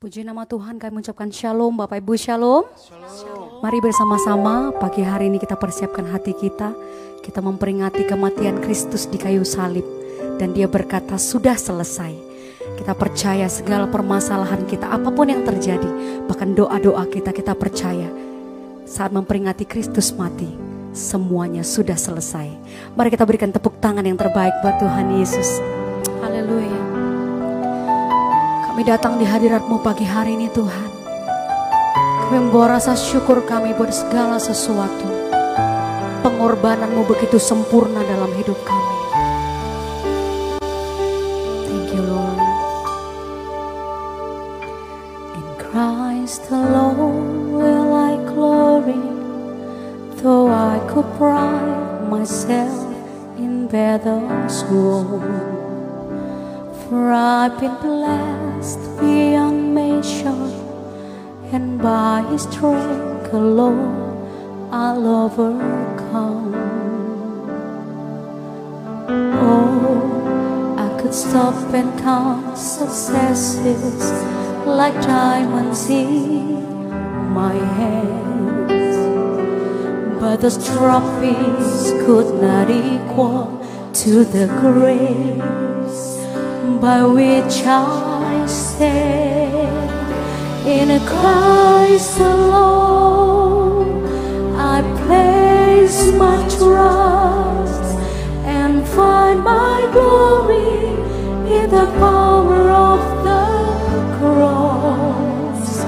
[0.00, 2.64] Puji nama Tuhan kami mengucapkan shalom Bapak Ibu shalom.
[2.72, 3.60] shalom.
[3.60, 6.72] Mari bersama-sama pagi hari ini kita persiapkan hati kita.
[7.20, 9.84] Kita memperingati kematian Kristus di kayu salib.
[10.40, 12.16] Dan dia berkata sudah selesai.
[12.80, 16.24] Kita percaya segala permasalahan kita apa pun yang terjadi.
[16.24, 18.08] Bahkan doa-doa kita kita percaya.
[18.88, 20.48] Saat memperingati Kristus mati.
[20.96, 22.48] Semuanya sudah selesai.
[22.96, 25.79] Mari kita berikan tepuk tangan yang terbaik buat Tuhan Yesus.
[28.80, 30.88] Kami datang di hadiratmu pagi hari ini Tuhan.
[32.24, 35.04] Kami membawa rasa syukur kami buat segala sesuatu.
[36.24, 38.96] Pengorbananmu begitu sempurna dalam hidup kami.
[41.68, 42.40] Thank you Lord.
[45.36, 49.04] In Christ alone will I glory,
[50.24, 52.88] though I could pride myself
[53.36, 55.20] in Bethel's womb.
[56.88, 60.50] For I've been blessed beyond measure,
[61.50, 64.10] and by His strength alone
[64.70, 66.54] I'll overcome.
[69.08, 74.12] Oh, I could stop and count successes
[74.66, 76.90] like diamonds in
[77.32, 78.96] my hands,
[80.20, 83.58] but those trophies could not equal
[83.94, 86.19] to the grace
[86.80, 89.90] by which I stand
[90.66, 94.04] in a Christ alone.
[94.56, 97.96] I place my trust
[98.44, 100.88] and find my glory
[101.56, 103.46] in the power of the
[104.18, 105.84] cross.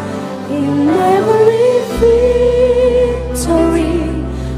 [0.49, 1.81] In every
[3.27, 4.01] victory,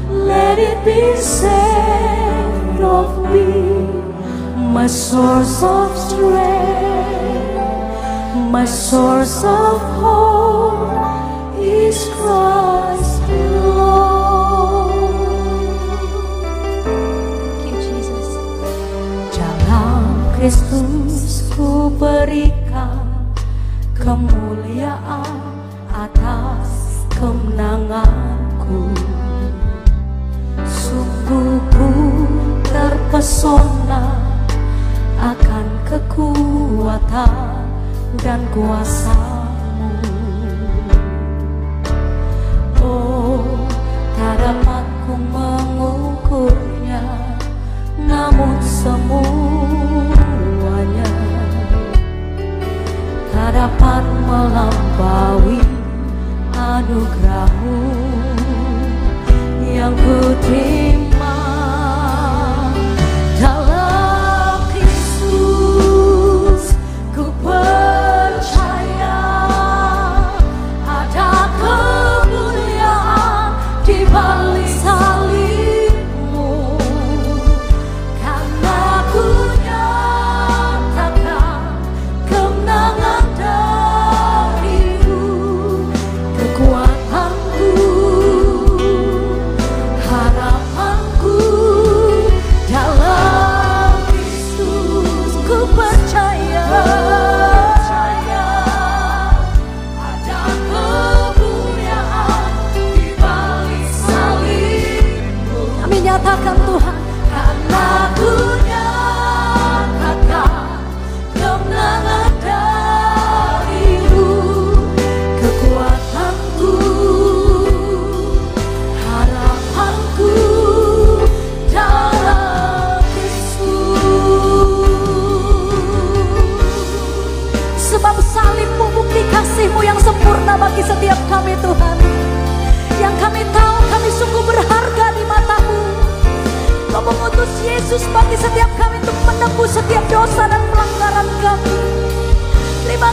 [0.09, 3.64] let it be said of me
[4.75, 7.63] my source of strength,
[8.51, 10.99] my source of hope
[11.57, 13.95] is Christ alone.
[21.95, 23.31] Berikan
[23.95, 25.39] kemuliaan
[25.87, 28.91] atas kemenanganku.
[30.67, 31.87] Sungguh ku
[32.67, 34.24] terpesona
[35.95, 37.31] kekuatan
[38.19, 39.95] dan kuasamu.
[42.83, 43.39] Oh
[44.19, 46.99] tak dapat ku mengukurnya
[47.95, 49.07] Namun semuanya
[53.31, 55.63] Tak dapat melampaui
[56.59, 57.79] anugerahmu.
[59.63, 60.19] Yang ku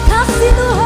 [0.09, 0.82] 私の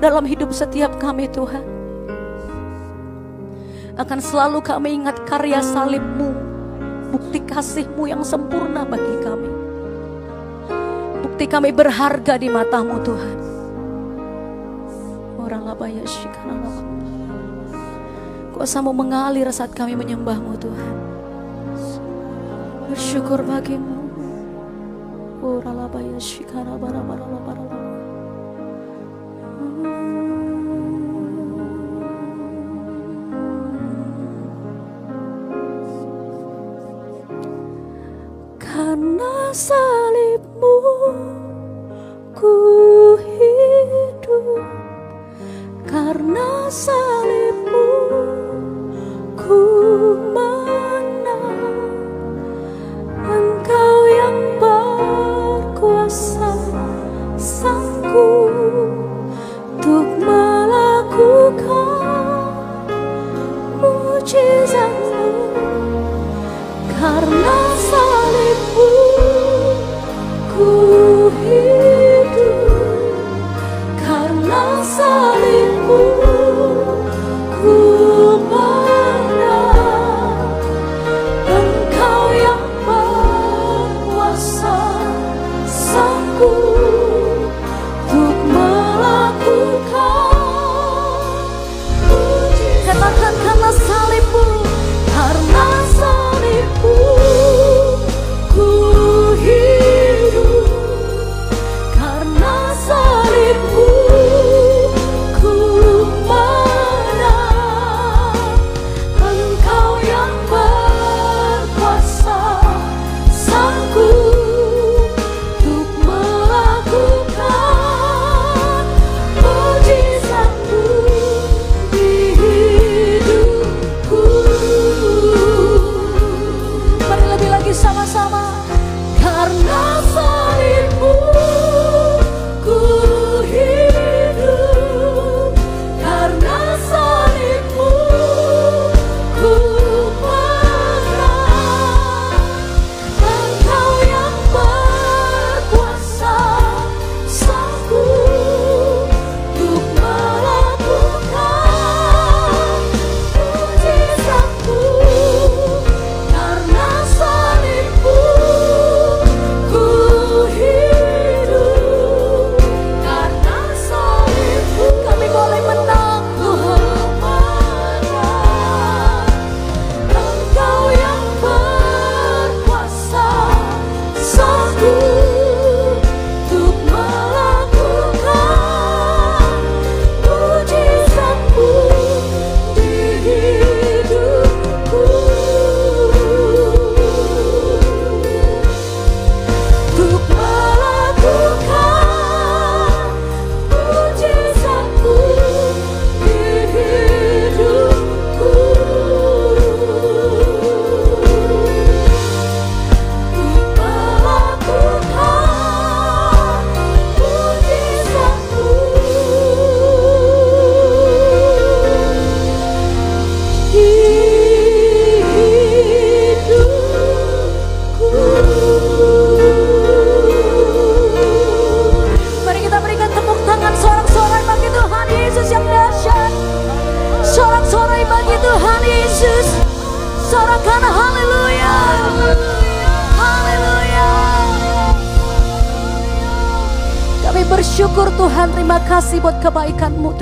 [0.00, 1.62] dalam hidup setiap kami Tuhan.
[4.00, 6.32] Akan selalu kami ingat karya salibmu,
[7.12, 9.50] bukti kasihmu yang sempurna bagi kami.
[11.20, 13.36] Bukti kami berharga di matamu Tuhan.
[15.36, 16.80] Orang labaya kuasa
[18.56, 20.94] Kuasamu mengalir saat kami menyembahmu Tuhan.
[22.88, 24.00] Bersyukur bagimu.
[25.44, 27.69] Orang labaya shikanalaba.
[38.80, 40.76] karena salibmu
[42.32, 42.54] ku
[43.20, 44.64] hidup.
[45.84, 47.09] Karena salibmu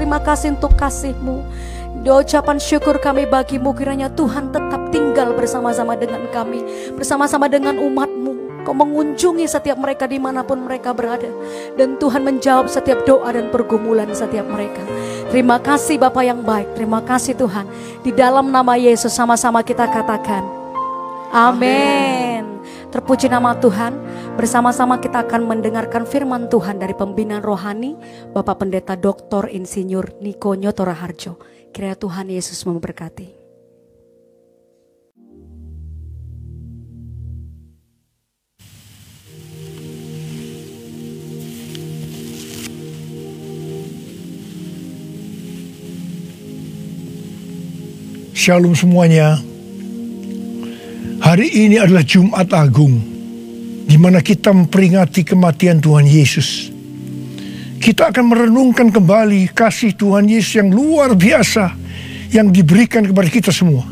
[0.08, 1.44] terima kasih untuk kasihmu.
[2.00, 6.64] Di ucapan syukur kami bagimu kiranya Tuhan tetap tinggal bersama-sama dengan kami,
[6.96, 8.64] bersama-sama dengan umatmu.
[8.64, 11.28] Kau mengunjungi setiap mereka di mana pun mereka berada.
[11.76, 14.80] Dan Tuhan menjawab setiap doa dan pergumulan setiap mereka.
[15.28, 17.68] Terima kasih Bapak yang baik, terima kasih Tuhan.
[18.00, 20.40] Di dalam nama Yesus sama-sama kita katakan.
[21.36, 22.64] Amin.
[22.88, 24.07] Terpuji nama Tuhan.
[24.38, 27.98] Bersama-sama kita akan mendengarkan firman Tuhan dari pembinaan rohani
[28.30, 29.50] Bapak Pendeta Dr.
[29.50, 31.42] Insinyur Niko Nyotora Harjo.
[31.74, 33.34] Kiranya Tuhan Yesus memberkati.
[48.38, 49.42] Shalom semuanya.
[51.26, 53.17] Hari ini adalah Jumat Agung,
[53.88, 56.68] di mana kita memperingati kematian Tuhan Yesus.
[57.80, 61.72] Kita akan merenungkan kembali kasih Tuhan Yesus yang luar biasa
[62.28, 63.88] yang diberikan kepada kita semua.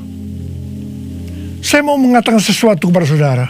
[1.64, 3.46] Saya mau mengatakan sesuatu kepada saudara,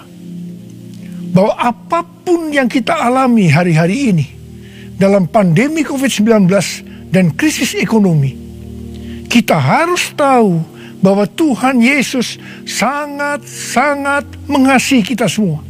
[1.35, 4.27] bahwa apa pun yang kita alami hari-hari ini
[4.95, 6.47] dalam pandemi COVID-19
[7.11, 8.33] dan krisis ekonomi,
[9.27, 10.63] kita harus tahu
[11.03, 15.61] bahwa Tuhan Yesus sangat-sangat mengasihi kita semua.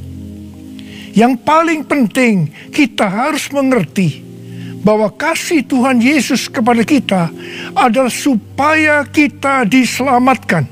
[1.17, 4.21] Yang paling penting, kita harus mengerti
[4.85, 7.33] bahwa kasih Tuhan Yesus kepada kita
[7.73, 10.69] adalah supaya kita diselamatkan.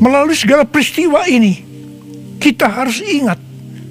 [0.00, 1.60] Melalui segala peristiwa ini,
[2.40, 3.36] kita harus ingat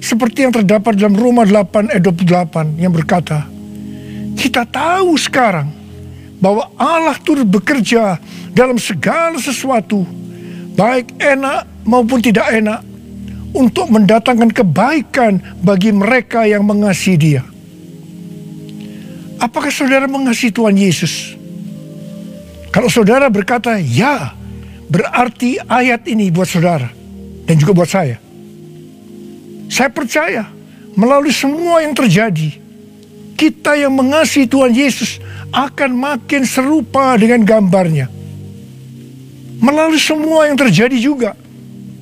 [0.02, 3.46] seperti yang terdapat dalam Roma 8 ayat 28 yang berkata,
[4.34, 5.70] kita tahu sekarang
[6.42, 8.18] bahwa Allah turut bekerja
[8.50, 10.02] dalam segala sesuatu,
[10.74, 12.87] baik enak maupun tidak enak,
[13.56, 17.42] untuk mendatangkan kebaikan bagi mereka yang mengasihi Dia.
[19.38, 21.38] Apakah saudara mengasihi Tuhan Yesus?
[22.74, 24.34] Kalau saudara berkata ya,
[24.90, 26.90] berarti ayat ini buat saudara
[27.46, 28.18] dan juga buat saya.
[29.70, 30.44] Saya percaya
[30.98, 32.50] melalui semua yang terjadi,
[33.38, 35.22] kita yang mengasihi Tuhan Yesus
[35.54, 38.10] akan makin serupa dengan gambarnya.
[39.58, 41.38] Melalui semua yang terjadi juga,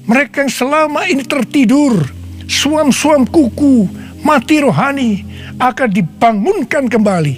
[0.07, 2.07] mereka yang selama ini tertidur,
[2.47, 3.91] suam-suam kuku,
[4.23, 5.27] mati rohani,
[5.59, 7.35] akan dibangunkan kembali.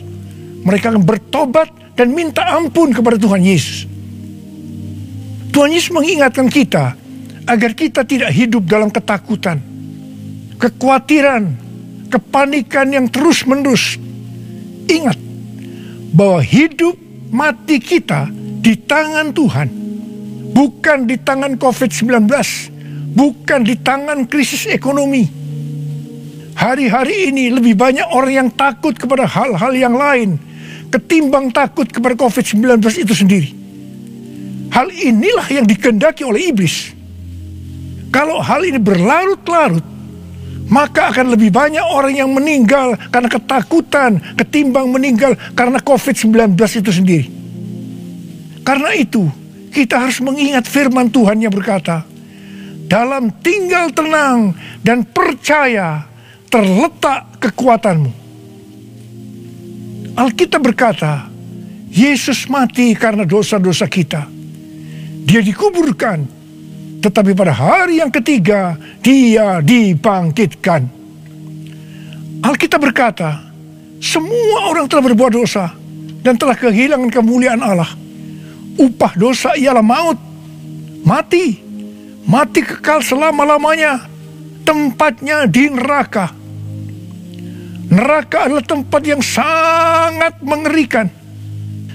[0.69, 3.89] Mereka akan bertobat dan minta ampun kepada Tuhan Yesus.
[5.49, 6.93] Tuhan Yesus mengingatkan kita
[7.49, 9.65] agar kita tidak hidup dalam ketakutan,
[10.61, 11.49] kekhawatiran,
[12.13, 13.97] kepanikan yang terus-menerus.
[14.93, 15.17] Ingat
[16.13, 17.01] bahwa hidup
[17.33, 18.29] mati kita
[18.61, 19.88] di tangan Tuhan
[20.52, 22.28] bukan di tangan COVID-19,
[23.12, 25.25] bukan di tangan krisis ekonomi.
[26.59, 30.49] Hari-hari ini lebih banyak orang yang takut kepada hal-hal yang lain
[30.88, 33.50] ketimbang takut kepada COVID-19 itu sendiri.
[34.73, 36.93] Hal inilah yang dikendaki oleh iblis.
[38.09, 39.85] Kalau hal ini berlarut-larut,
[40.69, 47.26] maka akan lebih banyak orang yang meninggal karena ketakutan ketimbang meninggal karena COVID-19 itu sendiri.
[48.64, 49.25] Karena itu,
[49.69, 52.05] kita harus mengingat firman Tuhan yang berkata,
[52.89, 56.09] dalam tinggal tenang dan percaya
[56.49, 58.13] terletak kekuatanmu.
[60.17, 61.29] Alkitab berkata,
[61.93, 64.27] Yesus mati karena dosa-dosa kita.
[65.29, 66.25] Dia dikuburkan,
[67.05, 70.89] tetapi pada hari yang ketiga dia dibangkitkan.
[72.41, 73.45] Alkitab berkata,
[74.01, 75.71] semua orang telah berbuat dosa
[76.25, 78.08] dan telah kehilangan kemuliaan Allah
[78.79, 80.19] upah dosa ialah maut.
[81.03, 81.59] Mati.
[82.25, 84.07] Mati kekal selama-lamanya.
[84.63, 86.31] Tempatnya di neraka.
[87.89, 91.09] Neraka adalah tempat yang sangat mengerikan.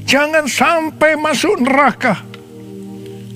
[0.04, 2.18] Jangan sampai masuk neraka.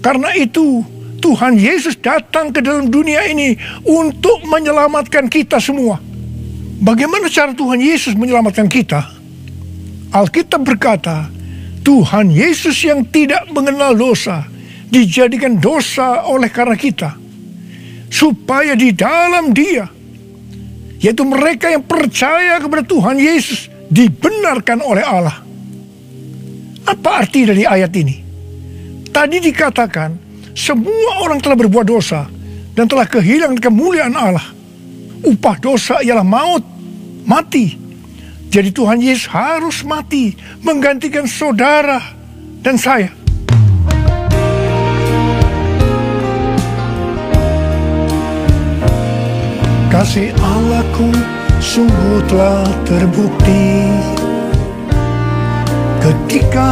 [0.01, 0.82] Karena itu
[1.22, 6.01] Tuhan Yesus datang ke dalam dunia ini untuk menyelamatkan kita semua.
[6.77, 9.01] Bagaimana cara Tuhan Yesus menyelamatkan kita?
[10.13, 11.30] Alkitab berkata,
[11.88, 14.44] Tuhan Yesus yang tidak mengenal dosa
[14.91, 17.15] dijadikan dosa oleh karena kita
[18.12, 19.88] supaya di dalam dia
[21.00, 25.39] yaitu mereka yang percaya kepada Tuhan Yesus dibenarkan oleh Allah.
[26.84, 28.15] Apa arti dari ayat ini?
[29.08, 30.12] Tadi dikatakan
[30.51, 32.27] semua orang telah berbuat dosa
[32.75, 34.44] dan telah kehilangan kemuliaan Allah.
[35.24, 36.63] Upah dosa ialah maut,
[37.24, 37.87] mati.
[38.48, 42.00] Jadi Tuhan Yesus harus mati menggantikan saudara
[42.63, 43.12] dan saya.
[49.88, 51.10] Kasih Allahku
[51.58, 53.89] sungguh telah terbukti
[56.06, 56.72] ketika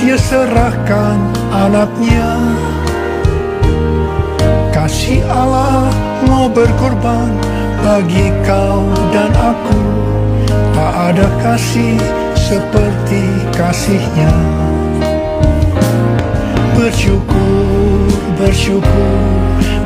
[0.00, 1.18] dia serahkan
[1.52, 2.30] anaknya
[4.72, 5.90] kasih Allah
[6.24, 7.34] mau berkorban
[7.82, 9.91] bagi kau dan aku
[10.82, 11.94] tak ada kasih
[12.34, 13.22] seperti
[13.54, 14.34] kasihnya.
[16.74, 19.22] Bersyukur bersyukur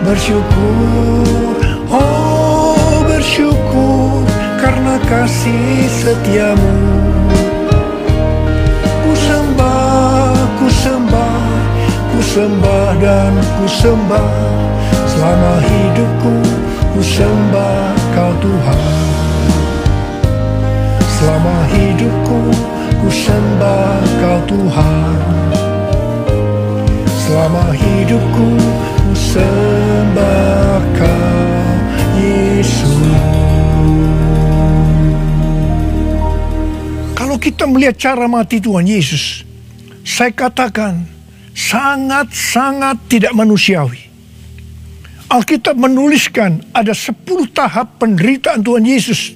[0.08, 1.52] bersyukur.
[1.92, 4.24] Oh bersyukur
[4.56, 6.80] karena kasih setiamu.
[8.80, 11.44] Ku sembah ku sembah
[12.08, 14.32] ku sembah dan ku sembah
[15.12, 16.36] selama hidupku
[16.96, 19.05] ku sembah kau Tuhan
[21.26, 22.38] selama hidupku
[23.02, 25.18] ku sembah kau Tuhan.
[27.26, 28.48] Selama hidupku
[29.02, 31.66] ku sembah kau
[32.14, 32.94] Yesus.
[37.18, 39.42] Kalau kita melihat cara mati Tuhan Yesus
[40.06, 41.10] saya katakan
[41.58, 43.98] sangat-sangat tidak manusiawi.
[45.26, 47.18] Alkitab menuliskan ada 10
[47.50, 49.35] tahap penderitaan Tuhan Yesus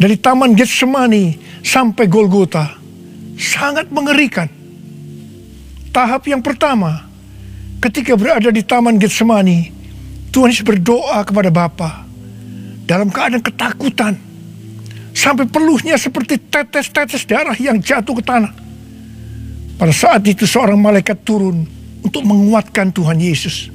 [0.00, 2.80] dari Taman Getsemani sampai Golgota.
[3.36, 4.48] Sangat mengerikan.
[5.92, 7.04] Tahap yang pertama,
[7.84, 9.68] ketika berada di Taman Getsemani,
[10.32, 12.08] Tuhan Yesus berdoa kepada Bapa
[12.88, 14.14] dalam keadaan ketakutan.
[15.10, 18.52] Sampai peluhnya seperti tetes-tetes darah yang jatuh ke tanah.
[19.76, 21.66] Pada saat itu seorang malaikat turun
[22.00, 23.68] untuk menguatkan Tuhan Yesus.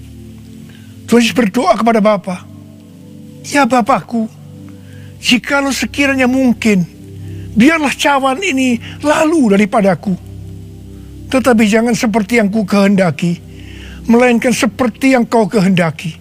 [1.05, 2.47] Tuhan Yesus berdoa kepada Bapa,
[3.45, 4.31] Ya Bapakku,
[5.19, 6.84] jikalau sekiranya mungkin,
[7.56, 10.13] biarlah cawan ini lalu daripadaku.
[11.32, 13.39] Tetapi jangan seperti yang ku kehendaki,
[14.06, 16.15] melainkan seperti yang kau kehendaki.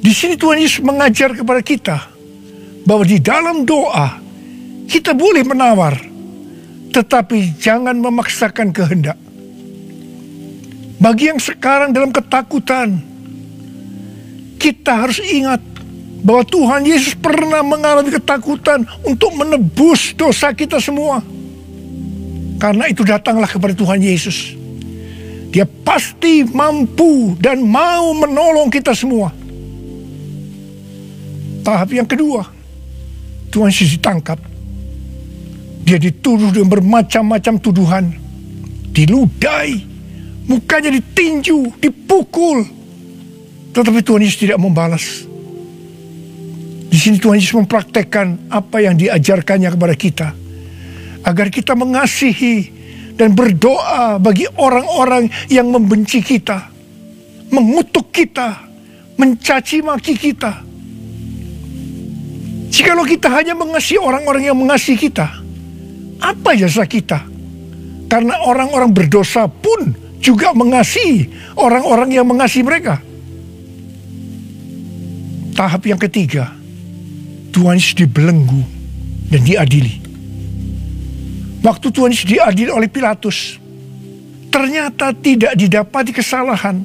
[0.00, 1.98] Di sini Tuhan Yesus mengajar kepada kita
[2.88, 4.16] bahwa di dalam doa
[4.90, 5.94] kita boleh menawar,
[6.90, 9.18] tetapi jangan memaksakan kehendak.
[11.00, 13.00] Bagi yang sekarang dalam ketakutan,
[14.60, 15.69] kita harus ingat
[16.20, 21.24] bahwa Tuhan Yesus pernah mengalami ketakutan untuk menebus dosa kita semua.
[22.60, 24.52] Karena itu datanglah kepada Tuhan Yesus.
[25.50, 29.32] Dia pasti mampu dan mau menolong kita semua.
[31.64, 32.44] Tahap yang kedua,
[33.48, 34.38] Tuhan Yesus ditangkap.
[35.88, 38.04] Dia dituduh dengan bermacam-macam tuduhan.
[38.92, 39.80] Diludai,
[40.44, 42.62] mukanya ditinju, dipukul,
[43.72, 45.29] tetapi Tuhan Yesus tidak membalas.
[46.90, 50.28] Di sini Tuhan Yesus mempraktekkan apa yang diajarkannya kepada kita.
[51.22, 52.66] Agar kita mengasihi
[53.14, 56.66] dan berdoa bagi orang-orang yang membenci kita.
[57.54, 58.66] Mengutuk kita.
[59.14, 60.66] Mencaci maki kita.
[62.70, 65.30] Jikalau kita hanya mengasihi orang-orang yang mengasihi kita.
[66.18, 67.22] Apa jasa kita?
[68.10, 72.98] Karena orang-orang berdosa pun juga mengasihi orang-orang yang mengasihi mereka
[75.60, 76.56] tahap yang ketiga,
[77.50, 78.62] Tuhan Yesus dibelenggu
[79.30, 80.00] dan diadili.
[81.60, 83.60] Waktu Tuhan Yesus diadili oleh Pilatus,
[84.48, 86.80] ternyata tidak didapati kesalahan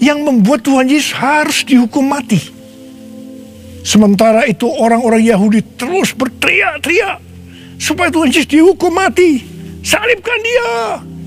[0.00, 2.40] yang membuat Tuhan Yesus harus dihukum mati.
[3.82, 7.18] Sementara itu orang-orang Yahudi terus berteriak-teriak
[7.76, 9.42] supaya Tuhan Yesus dihukum mati.
[9.82, 10.70] Salibkan dia,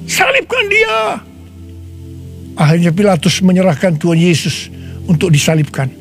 [0.08, 1.00] salibkan dia.
[2.56, 4.72] Akhirnya Pilatus menyerahkan Tuhan Yesus
[5.12, 5.92] untuk disalibkan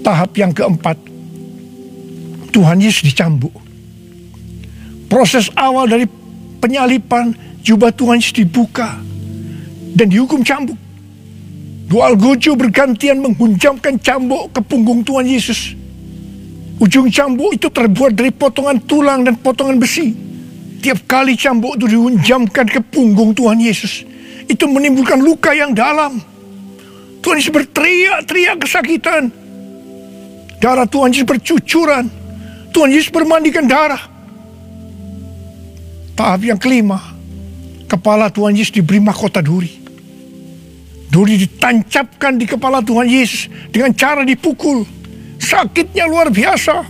[0.00, 0.96] tahap yang keempat,
[2.50, 3.54] Tuhan Yesus dicambuk.
[5.10, 6.06] Proses awal dari
[6.62, 8.98] penyalipan, jubah Tuhan Yesus dibuka
[9.94, 10.78] dan dihukum cambuk.
[11.90, 15.74] Dua algojo bergantian menghunjamkan cambuk ke punggung Tuhan Yesus.
[16.78, 20.14] Ujung cambuk itu terbuat dari potongan tulang dan potongan besi.
[20.80, 24.06] Tiap kali cambuk itu dihunjamkan ke punggung Tuhan Yesus,
[24.48, 26.22] itu menimbulkan luka yang dalam.
[27.20, 29.39] Tuhan Yesus berteriak-teriak kesakitan.
[30.60, 32.04] Darah Tuhan Yesus bercucuran.
[32.70, 33.98] Tuhan Yesus bermandikan darah.
[36.14, 37.00] Tahap yang kelima,
[37.88, 39.80] kepala Tuhan Yesus diberi mahkota duri.
[41.10, 44.86] Duri ditancapkan di kepala Tuhan Yesus dengan cara dipukul.
[45.40, 46.86] Sakitnya luar biasa.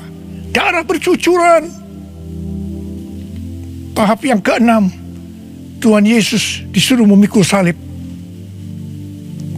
[0.50, 1.70] Darah bercucuran.
[3.94, 4.90] Tahap yang keenam,
[5.80, 7.78] Tuhan Yesus disuruh memikul salib.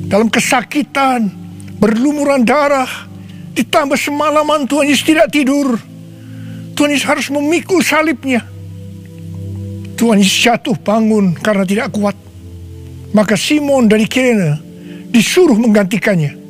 [0.07, 1.33] Dalam kesakitan,
[1.81, 3.09] berlumuran darah,
[3.53, 5.77] Ditambah semalaman Tuhan Yesus tidak tidur.
[6.73, 8.41] Tuhan Yesus harus memikul salibnya.
[9.97, 12.17] Tuhan Yesus jatuh bangun karena tidak kuat.
[13.13, 14.57] Maka Simon dari Kirene
[15.13, 16.41] disuruh menggantikannya.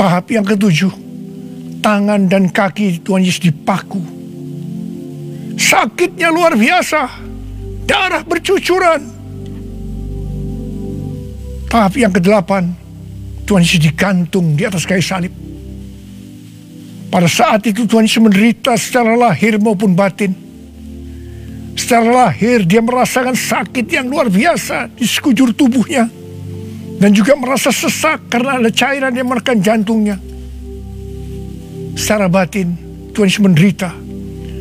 [0.00, 0.88] Tahap yang ketujuh,
[1.84, 4.00] tangan dan kaki Tuhan Yesus dipaku.
[5.60, 7.04] Sakitnya luar biasa,
[7.84, 9.04] darah bercucuran.
[11.68, 12.79] Tahap yang kedelapan,
[13.50, 15.34] Tuhan Yesus digantung di atas kayu salib.
[17.10, 20.30] Pada saat itu Tuhan Yesus menderita secara lahir maupun batin.
[21.74, 26.06] Secara lahir dia merasakan sakit yang luar biasa di sekujur tubuhnya.
[27.02, 30.14] Dan juga merasa sesak karena ada cairan yang menekan jantungnya.
[31.98, 32.78] Secara batin
[33.10, 33.90] Tuhan Yesus menderita.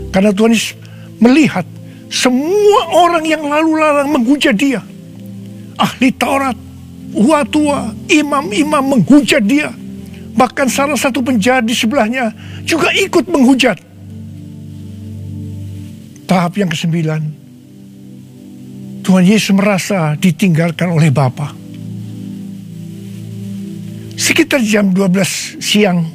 [0.10, 0.74] Karena Tuhan Yesus
[1.22, 1.70] melihat
[2.10, 4.82] semua orang yang lalu lalang menghujat dia.
[5.78, 6.58] Ahli Taurat,
[7.14, 9.74] tua-tua, imam-imam menghujat dia.
[10.40, 12.32] Bahkan salah satu penjahat di sebelahnya
[12.64, 13.76] juga ikut menghujat.
[16.30, 17.22] Tahap yang kesembilan,
[19.04, 21.52] Tuhan Yesus merasa ditinggalkan oleh Bapa.
[24.14, 26.06] Sekitar jam 12 siang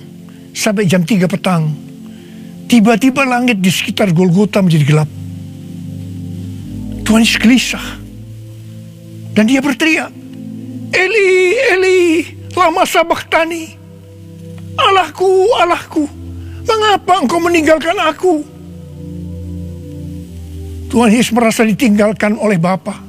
[0.55, 1.67] sampai jam 3 petang,
[2.71, 5.11] tiba-tiba langit di sekitar Golgota menjadi gelap.
[7.05, 7.87] Tuhan Yesus gelisah.
[9.35, 10.15] Dan dia berteriak,
[10.95, 12.01] Eli, Eli,
[12.55, 13.75] lama sabaktani.
[14.75, 16.07] Allahku, Allahku,
[16.67, 18.43] mengapa engkau meninggalkan aku?
[20.91, 23.03] Tuhan Yesus merasa ditinggalkan oleh Bapa.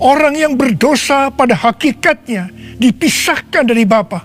[0.00, 2.48] Orang yang berdosa pada hakikatnya
[2.80, 4.24] dipisahkan dari Bapa.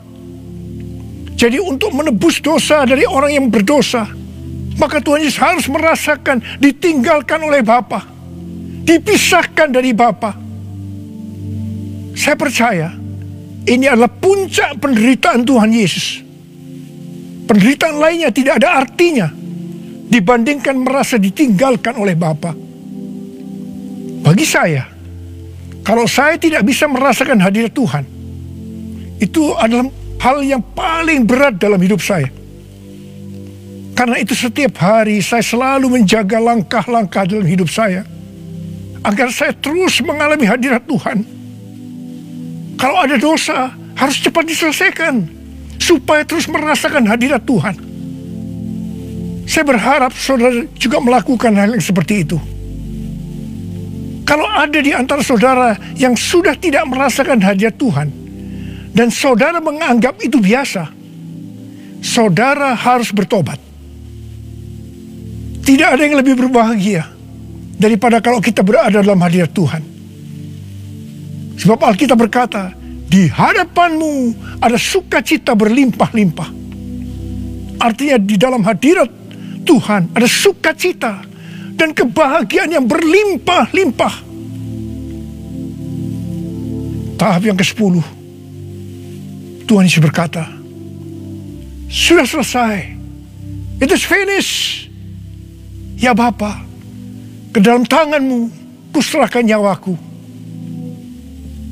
[1.35, 4.07] Jadi untuk menebus dosa dari orang yang berdosa,
[4.79, 8.07] maka Tuhan Yesus harus merasakan ditinggalkan oleh Bapa,
[8.87, 10.44] dipisahkan dari Bapa.
[12.15, 12.95] Saya percaya
[13.67, 16.23] ini adalah puncak penderitaan Tuhan Yesus.
[17.45, 19.27] Penderitaan lainnya tidak ada artinya
[20.09, 22.55] dibandingkan merasa ditinggalkan oleh Bapa.
[24.25, 24.89] Bagi saya,
[25.85, 28.03] kalau saya tidak bisa merasakan hadirat Tuhan,
[29.21, 29.85] itu adalah
[30.17, 32.31] hal yang paling berat dalam hidup saya.
[33.93, 38.01] Karena itu setiap hari saya selalu menjaga langkah-langkah dalam hidup saya.
[39.05, 41.35] Agar saya terus mengalami hadirat Tuhan
[42.75, 45.15] kalau ada dosa, harus cepat diselesaikan.
[45.79, 47.75] Supaya terus merasakan hadirat Tuhan.
[49.45, 52.37] Saya berharap saudara juga melakukan hal yang seperti itu.
[54.25, 58.09] Kalau ada di antara saudara yang sudah tidak merasakan hadirat Tuhan,
[58.89, 60.89] dan saudara menganggap itu biasa,
[62.01, 63.61] saudara harus bertobat.
[65.61, 67.05] Tidak ada yang lebih berbahagia
[67.77, 69.94] daripada kalau kita berada dalam hadirat Tuhan.
[71.55, 76.49] Sebab Alkitab berkata, di hadapanmu ada sukacita berlimpah-limpah.
[77.79, 79.07] Artinya di dalam hadirat
[79.63, 81.23] Tuhan ada sukacita
[81.75, 84.15] dan kebahagiaan yang berlimpah-limpah.
[87.15, 87.95] Tahap yang ke-10.
[89.65, 90.45] Tuhan Yesus berkata,
[91.89, 92.75] sudah selesai.
[93.79, 94.91] It is finished.
[95.95, 96.61] Ya Bapa,
[97.55, 98.51] ke dalam tanganmu
[98.91, 99.95] kuserahkan nyawaku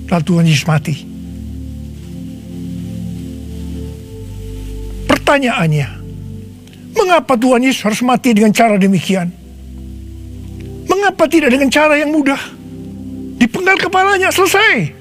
[0.08, 0.96] lalu Tuhan Yesus mati.
[5.10, 5.88] Pertanyaannya,
[6.94, 9.32] mengapa Tuhan Yesus harus mati dengan cara demikian?
[10.86, 12.40] Mengapa tidak dengan cara yang mudah?
[13.40, 14.94] Dipenggal kepalanya, selesai.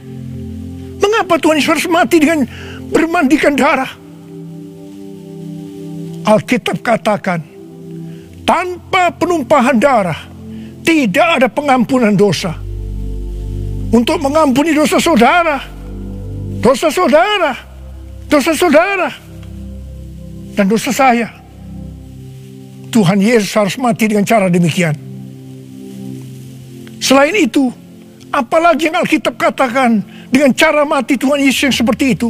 [1.02, 2.46] Mengapa Tuhan Yesus harus mati dengan
[2.88, 3.90] bermandikan darah?
[6.22, 7.42] Alkitab katakan,
[8.46, 10.20] tanpa penumpahan darah,
[10.86, 12.54] tidak ada pengampunan dosa
[13.92, 15.60] untuk mengampuni dosa saudara,
[16.64, 17.52] dosa saudara,
[18.24, 19.12] dosa saudara,
[20.56, 21.28] dan dosa saya.
[22.92, 24.96] Tuhan Yesus harus mati dengan cara demikian.
[27.00, 27.68] Selain itu,
[28.32, 30.00] apalagi yang Alkitab katakan
[30.32, 32.28] dengan cara mati Tuhan Yesus yang seperti itu?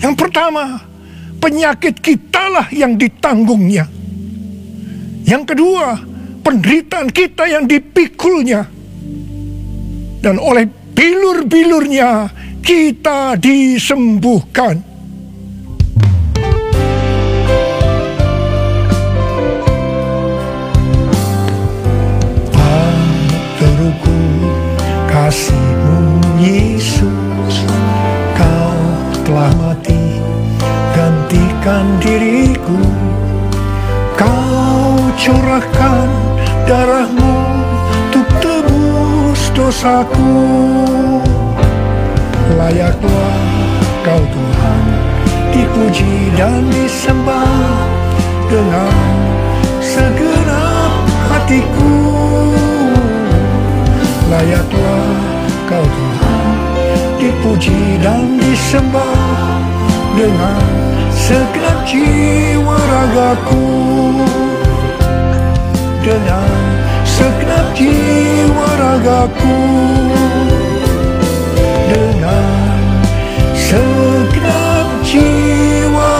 [0.00, 0.80] Yang pertama,
[1.40, 3.88] penyakit kitalah yang ditanggungnya.
[5.24, 6.00] Yang kedua,
[6.44, 8.75] penderitaan kita yang dipikulnya
[10.26, 12.26] dan oleh bilur-bilurnya
[12.58, 14.82] kita disembuhkan.
[23.54, 24.18] Teruku
[25.06, 27.62] kasihmu Yesus.
[28.34, 28.82] Kau
[29.22, 30.18] telah mati
[30.90, 32.82] gantikan diriku.
[34.18, 36.10] Kau curahkan
[36.66, 37.45] darahmu
[39.56, 40.36] dosaku.
[42.60, 43.40] Layaklah
[44.04, 44.82] kau Tuhan
[45.50, 47.88] Dipuji dan disembah
[48.52, 48.96] Dengan
[49.80, 51.96] segenap hatiku.
[54.28, 55.08] Layaklah
[55.64, 56.56] kau Tuhan
[57.16, 59.56] Dipuji dan disembah
[60.16, 60.64] dengan
[61.16, 63.68] segenap jiwa ragaku.
[66.04, 66.75] Dengan
[67.16, 69.60] segenap jiwa ragaku
[71.88, 72.80] dengan
[73.56, 76.12] segenap jiwa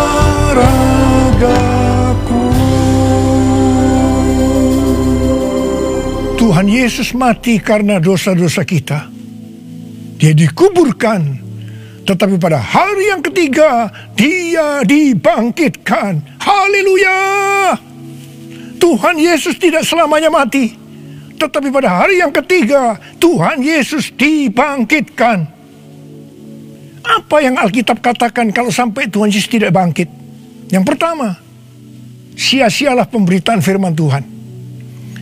[0.56, 2.44] ragaku
[6.40, 9.12] Tuhan Yesus mati karena dosa-dosa kita
[10.16, 11.44] dia dikuburkan
[12.08, 16.22] tetapi pada hari yang ketiga dia dibangkitkan.
[16.38, 17.18] Haleluya!
[18.78, 20.85] Tuhan Yesus tidak selamanya mati.
[21.36, 25.56] Tetapi pada hari yang ketiga Tuhan Yesus dibangkitkan.
[27.06, 30.10] Apa yang Alkitab katakan kalau sampai Tuhan Yesus tidak bangkit?
[30.72, 31.38] Yang pertama,
[32.34, 34.26] sia-sialah pemberitaan firman Tuhan.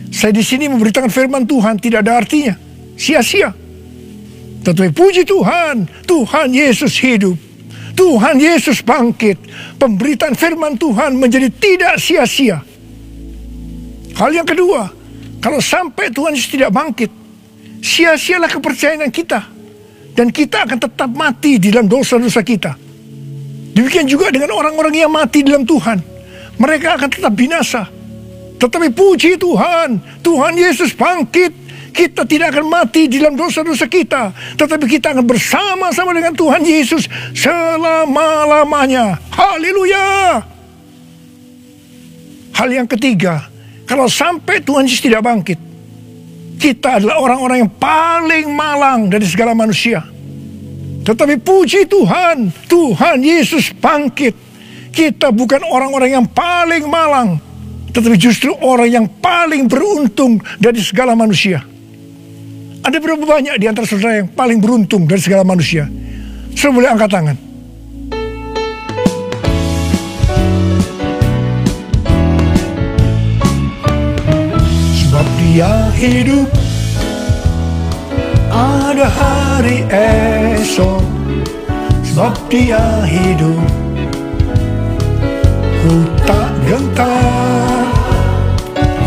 [0.09, 2.55] Saya di sini memberitakan firman Tuhan tidak ada artinya.
[2.95, 3.53] Sia-sia.
[4.65, 7.37] Tetapi puji Tuhan, Tuhan Yesus hidup.
[7.93, 9.37] Tuhan Yesus bangkit.
[9.77, 12.63] Pemberitaan firman Tuhan menjadi tidak sia-sia.
[14.15, 14.89] Hal yang kedua,
[15.45, 17.13] kalau sampai Tuhan Yesus tidak bangkit,
[17.77, 19.45] sia-sialah kepercayaan kita.
[20.17, 22.73] Dan kita akan tetap mati di dalam dosa-dosa kita.
[23.77, 26.01] Demikian juga dengan orang-orang yang mati dalam Tuhan.
[26.57, 27.85] Mereka akan tetap binasa.
[28.57, 31.53] Tetapi puji Tuhan, Tuhan Yesus bangkit
[31.93, 37.05] kita tidak akan mati di dalam dosa-dosa kita, tetapi kita akan bersama-sama dengan Tuhan Yesus
[37.37, 39.15] selama-lamanya.
[39.29, 40.41] Haleluya!
[42.51, 43.54] Hal yang ketiga,
[43.85, 45.59] kalau sampai Tuhan Yesus tidak bangkit,
[46.57, 50.01] kita adalah orang-orang yang paling malang dari segala manusia.
[51.05, 54.33] Tetapi puji Tuhan, Tuhan Yesus bangkit.
[54.89, 57.37] Kita bukan orang-orang yang paling malang,
[57.91, 61.61] tetapi justru orang yang paling beruntung dari segala manusia.
[62.79, 65.85] Ada berapa banyak di antara saudara yang paling beruntung dari segala manusia?
[66.55, 67.44] Saudara boleh angkat tangan.
[75.55, 76.51] Dia hidup.
[78.51, 80.99] Ada hari esok
[82.03, 83.63] Sebab dia hidup.
[85.79, 85.95] Ku
[86.27, 87.87] tak gentar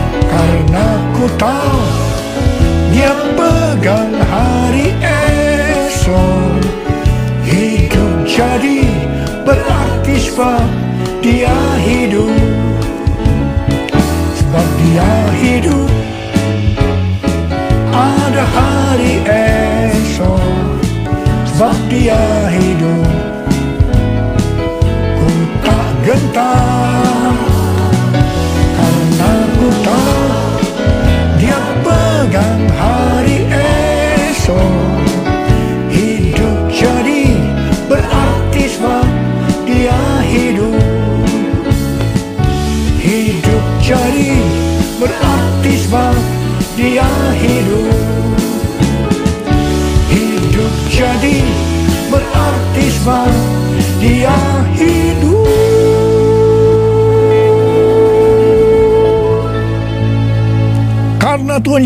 [0.09, 1.85] Karena ku tahu
[2.97, 6.65] dia pegang hari esok.
[7.45, 8.89] Hidup jadi
[9.45, 10.65] berarti sebab
[11.21, 11.53] dia
[11.85, 12.33] hidup.
[14.41, 15.13] Sebab dia
[15.45, 15.98] hidup
[17.99, 20.79] Ada hari esok
[21.51, 22.23] Sebab dia
[22.55, 23.11] hidup
[25.19, 25.31] Ku
[25.67, 27.58] tak gentar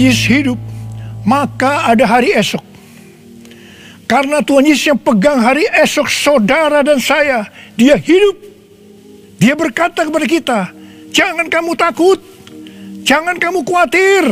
[0.02, 0.58] Yesus hidup,
[1.22, 2.62] maka ada hari esok.
[4.10, 8.36] Karena Tuhan Yesus yang pegang hari esok saudara dan saya, dia hidup.
[9.40, 10.58] Dia berkata kepada kita,
[11.10, 12.20] jangan kamu takut,
[13.02, 14.24] jangan kamu khawatir,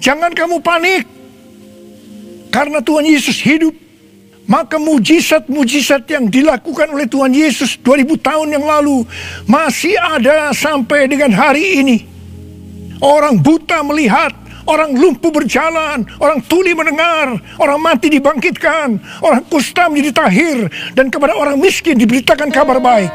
[0.00, 1.04] jangan kamu panik.
[2.50, 3.70] Karena Tuhan Yesus hidup,
[4.50, 9.06] maka mujizat-mujizat yang dilakukan oleh Tuhan Yesus 2000 tahun yang lalu
[9.46, 11.96] masih ada sampai dengan hari ini.
[12.98, 14.34] Orang buta melihat,
[14.70, 21.34] orang lumpuh berjalan, orang tuli mendengar, orang mati dibangkitkan, orang kusta menjadi tahir, dan kepada
[21.34, 23.10] orang miskin diberitakan kabar baik.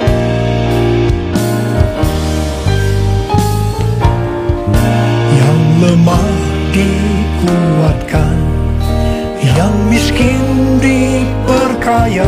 [5.32, 6.28] Yang lemah
[6.76, 8.36] dikuatkan,
[9.56, 10.44] yang miskin
[10.84, 12.28] diperkaya,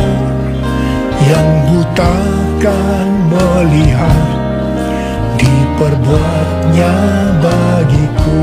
[1.28, 2.16] yang buta
[2.64, 4.24] kan melihat,
[5.36, 6.92] diperbuatnya
[7.44, 8.40] bagiku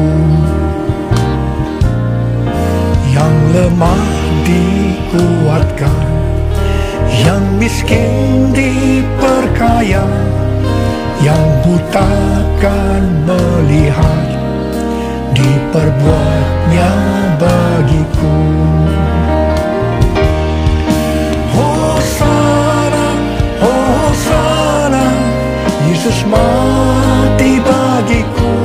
[3.16, 4.04] yang lemah
[4.44, 6.04] dikuatkan.
[7.24, 10.04] Yang miskin diperkaya.
[11.24, 12.12] Yang buta
[12.60, 14.28] kan melihat.
[15.32, 16.92] Diperbuatnya
[17.40, 18.38] bagiku.
[21.56, 23.08] Hosana,
[23.64, 25.06] Hosana.
[25.88, 28.65] Yesus mati bagiku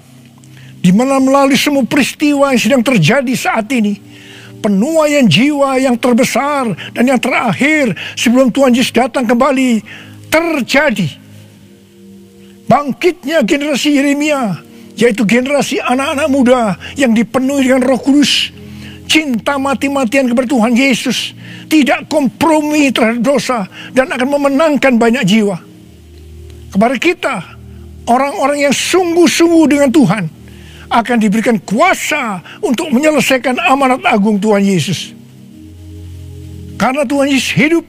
[0.81, 4.01] Di mana melalui semua peristiwa yang sedang terjadi saat ini,
[4.65, 9.85] penuaian jiwa yang terbesar dan yang terakhir sebelum Tuhan Yesus datang kembali
[10.33, 11.21] terjadi.
[12.65, 14.57] Bangkitnya generasi Yeremia,
[14.97, 16.61] yaitu generasi anak-anak muda
[16.97, 18.49] yang dipenuhi dengan roh kudus,
[19.05, 21.37] cinta mati-matian kepada Tuhan Yesus,
[21.69, 25.61] tidak kompromi terhadap dosa, dan akan memenangkan banyak jiwa.
[26.71, 27.35] Kepada kita,
[28.07, 30.40] orang-orang yang sungguh-sungguh dengan Tuhan
[30.91, 35.15] akan diberikan kuasa untuk menyelesaikan amanat agung Tuhan Yesus.
[36.75, 37.85] Karena Tuhan Yesus hidup,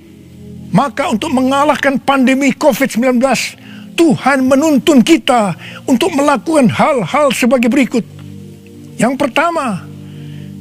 [0.71, 3.19] maka untuk mengalahkan pandemi COVID-19,
[3.99, 8.07] Tuhan menuntun kita untuk melakukan hal-hal sebagai berikut.
[8.97, 9.83] Yang pertama,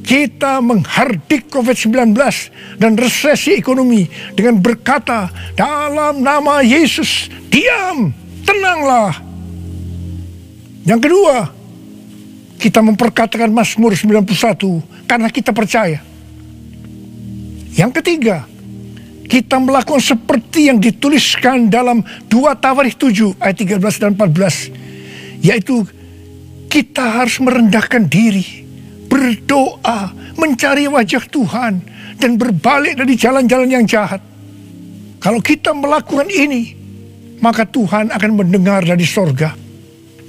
[0.02, 2.18] kita menghardik COVID-19
[2.82, 8.10] dan resesi ekonomi dengan berkata dalam nama Yesus, diam,
[8.42, 9.14] tenanglah,
[10.82, 11.61] yang kedua,
[12.62, 14.22] kita memperkatakan Mazmur 91
[15.10, 15.98] karena kita percaya.
[17.74, 18.46] Yang ketiga,
[19.26, 24.70] kita melakukan seperti yang dituliskan dalam 2 Tawarikh 7 ayat 13 dan 14.
[25.42, 25.82] Yaitu
[26.70, 28.62] kita harus merendahkan diri,
[29.10, 31.82] berdoa, mencari wajah Tuhan,
[32.14, 34.22] dan berbalik dari jalan-jalan yang jahat.
[35.18, 36.78] Kalau kita melakukan ini,
[37.42, 39.61] maka Tuhan akan mendengar dari sorga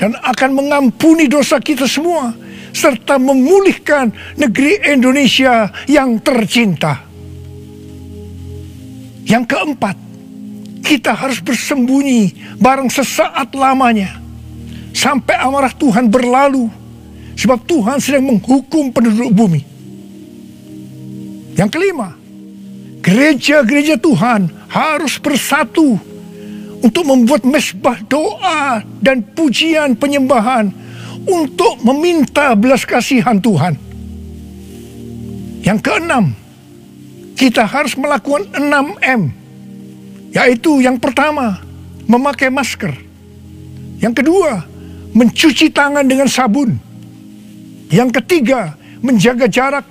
[0.04, 2.36] dan akan mengampuni dosa kita semua
[2.76, 7.08] serta memulihkan negeri Indonesia yang tercinta.
[9.24, 9.96] Yang keempat,
[10.84, 14.20] kita harus bersembunyi barang sesaat lamanya
[14.92, 16.68] sampai amarah Tuhan berlalu
[17.40, 19.64] sebab Tuhan sedang menghukum penduduk bumi.
[21.56, 22.12] Yang kelima,
[23.00, 25.96] gereja-gereja Tuhan harus bersatu
[26.84, 30.68] untuk membuat mesbah doa dan pujian penyembahan
[31.24, 33.80] untuk meminta belas kasihan Tuhan.
[35.64, 36.36] Yang keenam,
[37.40, 39.22] kita harus melakukan 6M.
[40.36, 41.64] Yaitu yang pertama,
[42.04, 42.92] memakai masker.
[44.04, 44.68] Yang kedua,
[45.16, 46.76] mencuci tangan dengan sabun.
[47.88, 49.88] Yang ketiga, menjaga jarak.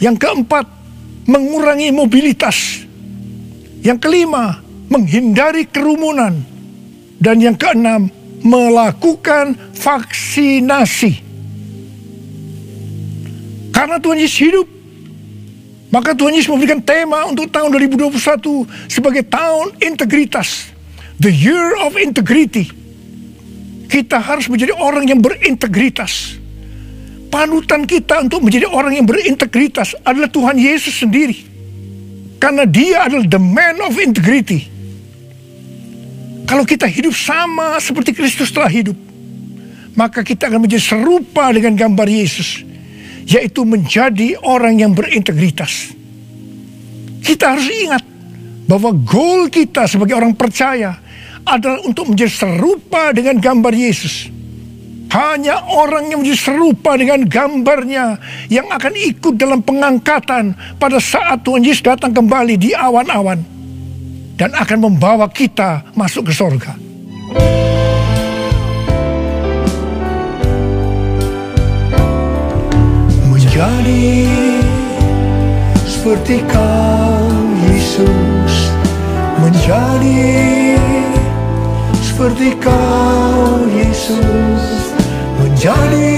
[0.00, 0.64] Yang keempat,
[1.28, 2.88] mengurangi mobilitas.
[3.84, 6.42] Yang kelima, menghindari kerumunan.
[7.20, 8.10] Dan yang keenam,
[8.42, 11.12] melakukan vaksinasi.
[13.70, 14.66] Karena Tuhan Yesus hidup,
[15.90, 18.14] maka Tuhan Yesus memberikan tema untuk tahun 2021
[18.86, 20.70] sebagai tahun integritas.
[21.20, 22.70] The year of integrity.
[23.90, 26.38] Kita harus menjadi orang yang berintegritas.
[27.26, 31.36] Panutan kita untuk menjadi orang yang berintegritas adalah Tuhan Yesus sendiri.
[32.38, 34.69] Karena dia adalah the man of integrity.
[36.50, 38.98] Kalau kita hidup sama seperti Kristus telah hidup,
[39.94, 42.66] maka kita akan menjadi serupa dengan gambar Yesus,
[43.22, 45.94] yaitu menjadi orang yang berintegritas.
[47.22, 48.02] Kita harus ingat
[48.66, 50.98] bahwa goal kita sebagai orang percaya
[51.46, 54.26] adalah untuk menjadi serupa dengan gambar Yesus.
[55.14, 58.18] Hanya orang yang menjadi serupa dengan gambarnya
[58.50, 63.59] yang akan ikut dalam pengangkatan pada saat Tuhan Yesus datang kembali di awan-awan
[64.40, 66.72] dan akan membawa kita masuk ke sorga.
[73.28, 74.24] Menjadi
[75.84, 77.36] seperti kau
[77.68, 78.72] Yesus
[79.44, 80.32] Menjadi
[82.00, 84.96] seperti kau Yesus
[85.36, 86.16] Menjadi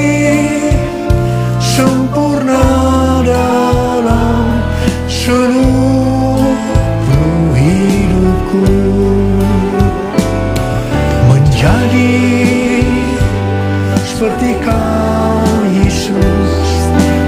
[1.59, 2.63] sempurna
[3.27, 4.63] dalam
[5.11, 6.02] seluruh
[11.25, 12.13] menjadi
[14.05, 16.69] seperti kau Yesus.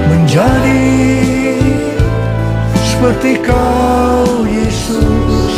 [0.05, 0.85] Menjadi
[2.85, 5.53] seperti kau Yesus.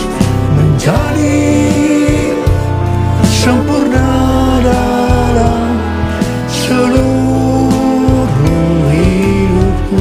[0.54, 1.42] Menjadi
[3.26, 4.06] sempurna
[4.62, 5.74] dalam
[6.46, 8.30] seluruh
[8.94, 9.98] hidupku.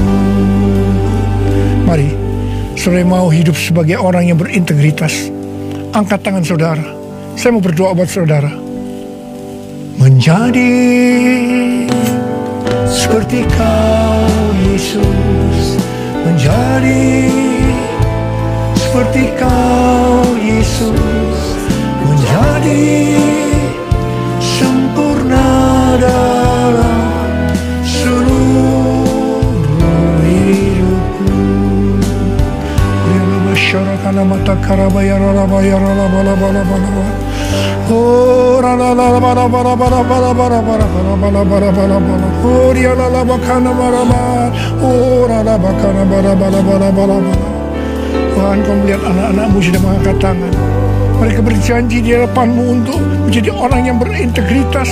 [1.89, 2.13] Mari
[2.77, 5.33] saudara mau hidup sebagai orang yang berintegritas
[5.95, 8.47] angkat tangan saudara saya mau berdoa buat saudara.
[9.99, 10.71] Menjadi
[12.87, 15.75] seperti kau Yesus.
[16.23, 17.27] Menjadi
[18.79, 21.39] seperti kau Yesus.
[22.07, 23.19] Menjadi
[24.39, 25.47] sempurna
[25.99, 26.34] dalam
[34.23, 37.13] Mata karabaya rarabaya rarabala bala bala bala.
[37.91, 42.27] Oh rarabala bala bala bala bala bala bala bala bala bala bala bala.
[42.45, 44.51] Oh rialala bakana bala bala.
[44.79, 47.47] Oh rarabakana bala bala bala bala bala.
[48.31, 50.53] Tuhan kau melihat anak-anakmu sudah mengangkat tangan.
[51.15, 54.91] Mereka berjanji di hadapanmu untuk menjadi orang yang berintegritas.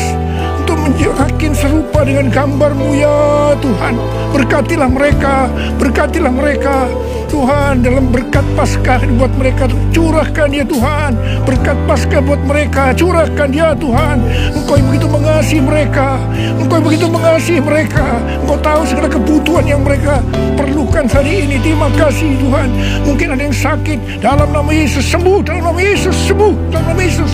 [0.64, 3.96] Untuk menjadi serupa dengan gambarmu ya Tuhan.
[4.32, 6.88] Berkatilah mereka, berkatilah mereka.
[7.34, 11.18] Tuhan dalam berkat Paskah buat mereka curahkan ya Tuhan.
[11.50, 14.22] Berkat Paskah buat mereka curahkan ya Tuhan.
[14.54, 16.22] Engkau yang begitu mengasihi mereka
[16.62, 18.22] Engkau yang begitu mengasihi mereka.
[18.46, 20.22] Engkau tahu segala kebutuhan yang mereka
[20.54, 21.58] perlukan hari ini.
[21.58, 22.70] Terima kasih Tuhan.
[23.10, 27.34] Mungkin ada yang sakit dalam nama Yesus sembuh dalam nama Yesus sembuh dalam nama Yesus.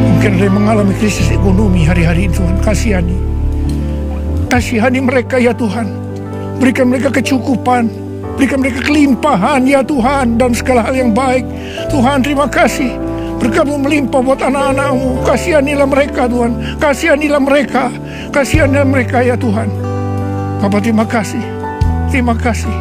[0.00, 2.56] Mungkin ada yang mengalami krisis ekonomi hari-hari ini Tuhan.
[2.64, 3.16] Kasihani.
[4.48, 6.05] Kasihani mereka ya Tuhan
[6.56, 7.88] Berikan mereka kecukupan.
[8.36, 11.44] Berikan mereka kelimpahan ya Tuhan dan segala hal yang baik.
[11.88, 12.92] Tuhan terima kasih.
[13.40, 15.24] Berkatmu melimpah buat anak-anakmu.
[15.24, 16.52] Kasihanilah mereka Tuhan.
[16.80, 17.92] Kasihanilah mereka.
[18.32, 19.68] Kasihanilah mereka ya Tuhan.
[20.60, 21.40] Bapak terima kasih.
[22.12, 22.72] Terima kasih.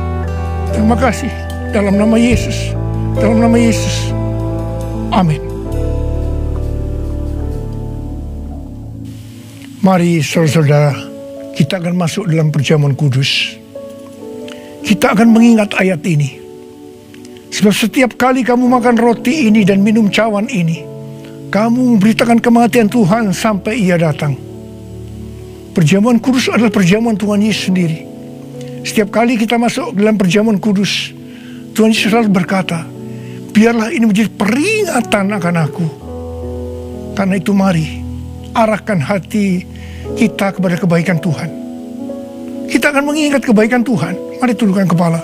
[0.71, 1.31] Terima kasih.
[1.71, 2.71] Dalam nama Yesus.
[3.19, 4.11] Dalam nama Yesus.
[5.11, 5.39] Amin.
[9.83, 10.97] Mari saudara-saudara
[11.55, 13.55] kita akan masuk dalam perjamuan kudus
[14.85, 16.37] kita akan mengingat ayat ini.
[17.49, 20.85] Sebab setiap kali kamu makan roti ini dan minum cawan ini,
[21.49, 24.37] kamu memberitakan kematian Tuhan sampai ia datang.
[25.73, 27.99] Perjamuan kudus adalah perjamuan Tuhan Yesus sendiri.
[28.85, 31.11] Setiap kali kita masuk dalam perjamuan kudus,
[31.73, 32.85] Tuhan Yesus selalu berkata,
[33.51, 35.87] biarlah ini menjadi peringatan akan aku.
[37.15, 38.03] Karena itu mari,
[38.51, 39.63] arahkan hati
[40.19, 41.49] kita kepada kebaikan Tuhan.
[42.67, 45.17] Kita akan mengingat kebaikan Tuhan Mari tundukkan kepala.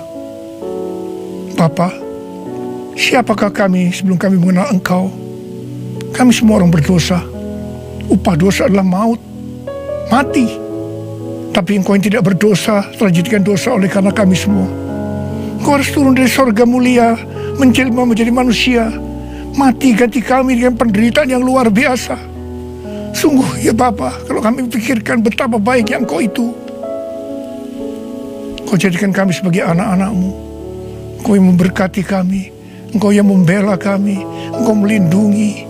[1.54, 1.94] Bapa,
[2.98, 5.14] siapakah kami sebelum kami mengenal Engkau?
[6.10, 7.22] Kami semua orang berdosa.
[8.10, 9.22] Upah dosa adalah maut,
[10.10, 10.50] mati.
[11.54, 14.66] Tapi Engkau yang tidak berdosa telah jadikan dosa oleh karena kami semua.
[15.62, 17.14] Engkau harus turun dari sorga mulia,
[17.62, 18.90] menjelma menjadi manusia,
[19.54, 22.18] mati ganti kami dengan penderitaan yang luar biasa.
[23.14, 26.58] Sungguh ya Bapa, kalau kami pikirkan betapa baik yang Engkau itu,
[28.72, 30.32] Kau jadikan kami sebagai anak-anakmu.
[31.20, 32.56] Engkau yang memberkati kami.
[32.96, 34.24] Engkau yang membela kami.
[34.48, 35.68] Engkau melindungi.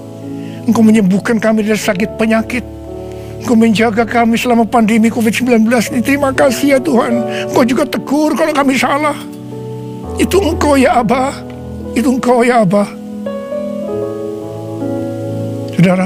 [0.70, 2.62] Engkau menyembuhkan kami dari sakit penyakit.
[3.42, 6.00] Engkau menjaga kami selama pandemi COVID-19 ini.
[6.06, 7.26] Terima kasih ya Tuhan.
[7.50, 9.18] Engkau juga tegur kalau kami salah.
[10.22, 11.34] Itu Engkau ya Abah.
[11.98, 12.86] Itu Engkau ya Abah.
[15.74, 16.06] Saudara,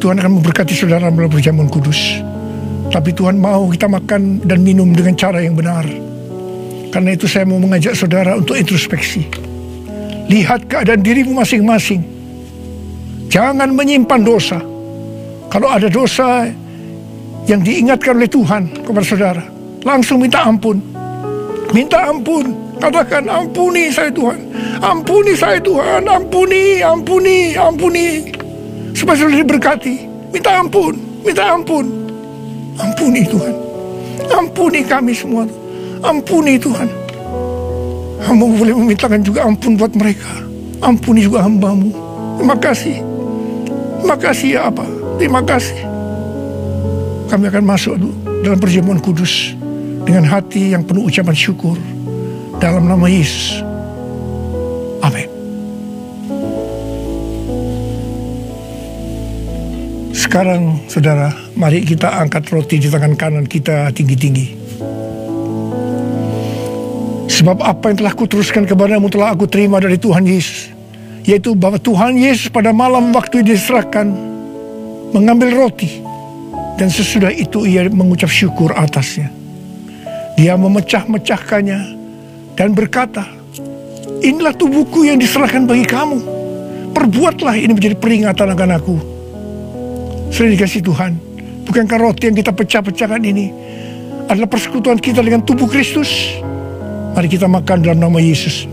[0.00, 2.24] Tuhan akan memberkati saudara melalui perjamuan kudus.
[2.88, 6.13] Tapi Tuhan mau kita makan dan minum dengan cara yang benar.
[6.94, 9.26] Karena itu saya mau mengajak saudara untuk introspeksi.
[10.30, 12.06] Lihat keadaan dirimu masing-masing.
[13.26, 14.62] Jangan menyimpan dosa.
[15.50, 16.46] Kalau ada dosa
[17.50, 19.42] yang diingatkan oleh Tuhan kepada saudara,
[19.82, 20.78] langsung minta ampun.
[21.74, 22.78] Minta ampun.
[22.78, 24.38] Katakan ampuni saya Tuhan.
[24.78, 26.06] Ampuni saya Tuhan.
[26.06, 28.30] Ampuni, ampuni, ampuni.
[28.94, 29.96] Supaya saudara diberkati.
[30.30, 30.94] Minta ampun.
[31.26, 31.90] Minta ampun.
[32.78, 33.54] Ampuni Tuhan.
[34.30, 35.63] Ampuni kami semua.
[36.04, 36.88] Ampuni Tuhan.
[38.20, 40.28] Hamba boleh memintakan juga ampun buat mereka.
[40.84, 41.88] Ampuni juga hambamu.
[42.36, 42.96] Terima kasih.
[44.00, 44.84] Terima kasih ya apa.
[45.16, 45.80] Terima kasih.
[47.32, 47.96] Kami akan masuk
[48.44, 49.56] dalam perjamuan kudus
[50.04, 51.80] dengan hati yang penuh ucapan syukur
[52.60, 53.64] dalam nama Yesus.
[55.00, 55.28] Amin.
[60.12, 64.53] Sekarang saudara, mari kita angkat roti di tangan kanan kita tinggi-tinggi.
[67.44, 70.72] Sebab apa yang telah kuteruskan kepadamu telah aku terima dari Tuhan Yesus.
[71.28, 74.08] Yaitu bahwa Tuhan Yesus pada malam waktu diserahkan
[75.12, 76.00] mengambil roti.
[76.80, 79.28] Dan sesudah itu ia mengucap syukur atasnya.
[80.40, 81.80] Dia memecah-mecahkannya
[82.56, 83.28] dan berkata,
[84.24, 86.24] Inilah tubuhku yang diserahkan bagi kamu.
[86.96, 88.96] Perbuatlah ini menjadi peringatan akan aku.
[90.32, 91.12] Sudah dikasih Tuhan.
[91.68, 93.52] Bukankah roti yang kita pecah-pecahkan ini
[94.32, 96.40] adalah persekutuan kita dengan tubuh Kristus?
[97.14, 98.66] Mari kita makan dalam nama Yesus.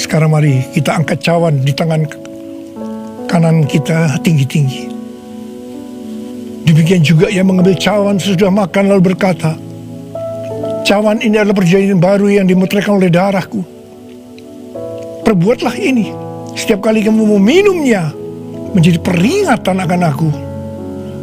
[0.00, 2.08] Sekarang mari kita angkat cawan di tangan
[3.28, 4.88] kanan kita tinggi-tinggi.
[6.64, 9.56] Demikian juga yang mengambil cawan sesudah makan lalu berkata,
[10.92, 13.64] Cawan ini adalah perjanjian baru yang dimutrakan oleh darahku.
[15.24, 16.12] Perbuatlah ini.
[16.52, 18.12] Setiap kali kamu mau minumnya,
[18.76, 20.28] menjadi peringatan akan aku.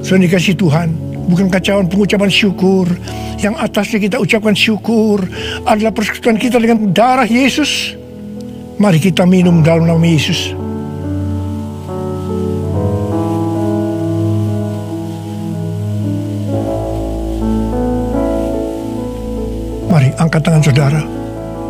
[0.02, 0.90] Sudah dikasih Tuhan,
[1.30, 2.90] bukan kacauan pengucapan syukur.
[3.38, 5.22] Yang atasnya kita ucapkan syukur
[5.62, 7.94] adalah persekutuan kita dengan darah Yesus.
[8.82, 10.50] Mari kita minum dalam nama Yesus.
[20.20, 21.02] Angkat tangan saudara.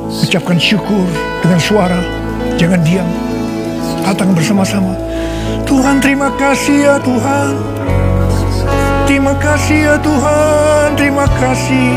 [0.09, 1.05] Ucapkan syukur
[1.45, 2.01] dengan suara.
[2.57, 3.05] Jangan diam.
[4.01, 4.97] Datang bersama-sama.
[5.69, 7.53] Tuhan terima kasih ya Tuhan.
[9.05, 10.87] Terima kasih ya Tuhan.
[10.97, 11.89] Terima kasih.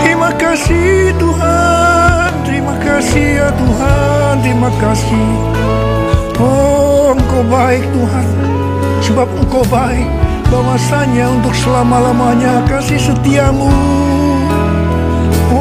[0.00, 2.28] Terima kasih Tuhan.
[2.48, 4.32] Terima kasih ya Tuhan.
[4.40, 5.28] Terima kasih.
[6.40, 8.26] Oh engkau baik Tuhan.
[9.04, 10.08] Sebab engkau baik.
[10.48, 14.05] Bahwasanya untuk selama-lamanya kasih setiamu.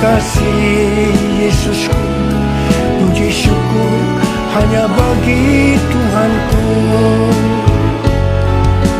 [0.00, 2.00] kasih Yesusku.
[3.00, 4.00] Puji syukur
[4.56, 6.64] hanya bagi Tuhanku.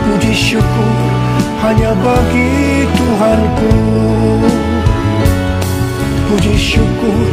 [0.04, 0.96] Puji syukur
[1.64, 3.72] hanya bagi Tuhanku.
[6.28, 7.28] Puji syukur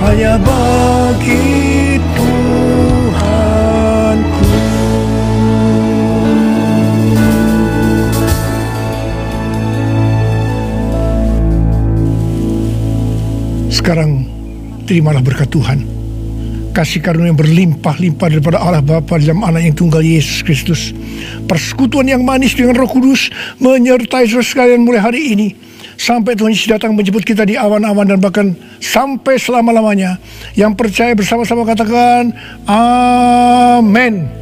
[0.00, 2.31] hanya bagi Tuhanku
[13.82, 14.22] Sekarang
[14.86, 15.82] terimalah berkat Tuhan.
[16.70, 20.94] Kasih karunia yang berlimpah-limpah daripada Allah Bapa dalam anak yang tunggal Yesus Kristus.
[21.50, 25.58] Persekutuan yang manis dengan roh kudus menyertai saudara sekalian mulai hari ini.
[25.98, 30.14] Sampai Tuhan Yesus datang menjemput kita di awan-awan dan bahkan sampai selama-lamanya.
[30.54, 32.30] Yang percaya bersama-sama katakan,
[32.70, 34.41] Amin.